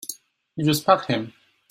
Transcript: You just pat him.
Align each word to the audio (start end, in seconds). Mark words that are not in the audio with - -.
You 0.55 0.65
just 0.65 0.83
pat 0.83 1.05
him. 1.05 1.33